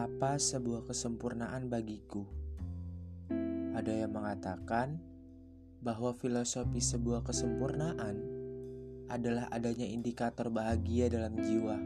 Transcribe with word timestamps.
Apa 0.00 0.40
sebuah 0.40 0.88
kesempurnaan 0.88 1.68
bagiku? 1.68 2.24
Ada 3.76 4.00
yang 4.00 4.16
mengatakan 4.16 4.96
bahwa 5.84 6.16
filosofi 6.16 6.80
sebuah 6.80 7.20
kesempurnaan 7.20 8.16
adalah 9.12 9.52
adanya 9.52 9.84
indikator 9.84 10.48
bahagia 10.48 11.12
dalam 11.12 11.36
jiwa. 11.44 11.76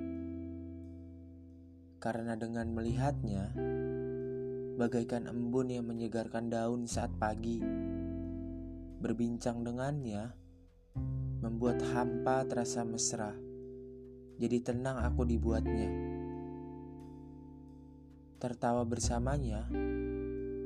Karena 1.98 2.38
dengan 2.38 2.70
melihatnya, 2.70 3.50
bagaikan 4.78 5.26
embun 5.26 5.74
yang 5.74 5.90
menyegarkan 5.90 6.54
daun 6.54 6.86
saat 6.86 7.10
pagi, 7.18 7.58
berbincang 9.02 9.66
dengannya 9.66 10.30
membuat 11.42 11.82
hampa 11.90 12.46
terasa 12.46 12.86
mesra. 12.86 13.34
Jadi 14.38 14.62
tenang 14.62 15.02
aku 15.02 15.26
dibuatnya 15.26 16.13
tertawa 18.38 18.82
bersamanya, 18.82 19.66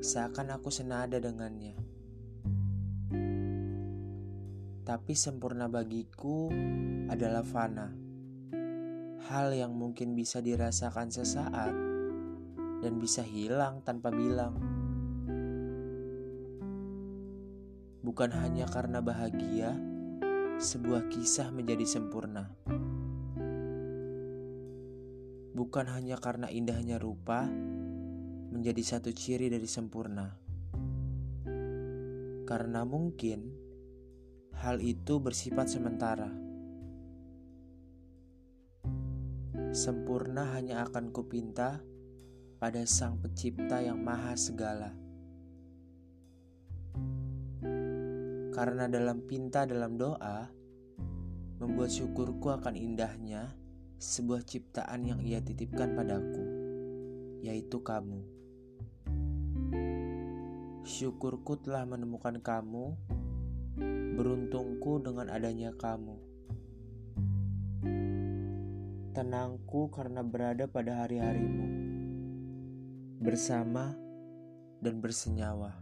seakan 0.01 0.55
aku 0.55 0.73
senada 0.73 1.21
dengannya. 1.21 1.77
Tapi 4.83 5.13
sempurna 5.13 5.69
bagiku 5.69 6.49
adalah 7.09 7.45
fana, 7.45 7.93
hal 9.29 9.53
yang 9.53 9.77
mungkin 9.77 10.17
bisa 10.17 10.41
dirasakan 10.41 11.13
sesaat 11.13 11.75
dan 12.81 12.93
bisa 12.97 13.21
hilang 13.21 13.85
tanpa 13.85 14.09
bilang. 14.09 14.57
Bukan 18.01 18.31
hanya 18.33 18.65
karena 18.65 19.03
bahagia, 19.03 19.77
sebuah 20.57 21.11
kisah 21.13 21.53
menjadi 21.53 21.85
sempurna 21.85 22.49
bukan 25.59 25.91
hanya 25.91 26.15
karena 26.15 26.47
indahnya 26.47 26.95
rupa 26.95 27.43
menjadi 28.55 28.95
satu 28.95 29.11
ciri 29.11 29.51
dari 29.51 29.67
sempurna. 29.67 30.39
Karena 32.47 32.87
mungkin 32.87 33.51
hal 34.55 34.79
itu 34.79 35.19
bersifat 35.19 35.67
sementara. 35.67 36.31
Sempurna 39.75 40.55
hanya 40.55 40.87
akan 40.87 41.11
kupinta 41.11 41.83
pada 42.55 42.87
Sang 42.87 43.19
Pencipta 43.19 43.83
yang 43.83 43.99
Maha 43.99 44.39
Segala. 44.39 44.95
Karena 48.55 48.87
dalam 48.87 49.27
pinta 49.27 49.67
dalam 49.67 49.99
doa 49.99 50.47
membuat 51.59 51.91
syukurku 51.91 52.47
akan 52.47 52.79
indahnya 52.79 53.58
sebuah 53.99 54.47
ciptaan 54.47 55.03
yang 55.03 55.19
ia 55.19 55.43
titipkan 55.43 55.91
padaku, 55.91 56.47
yaitu 57.43 57.83
kamu. 57.83 58.23
Syukurku 60.87 61.59
telah 61.59 61.83
menemukan 61.83 62.39
kamu, 62.39 62.95
beruntungku 64.15 65.03
dengan 65.03 65.27
adanya 65.27 65.75
kamu. 65.75 66.15
Tenangku 69.11 69.91
karena 69.91 70.23
berada 70.23 70.63
pada 70.71 71.03
hari-harimu, 71.03 71.67
bersama 73.19 73.99
dan 74.79 75.03
bersenyawa. 75.03 75.75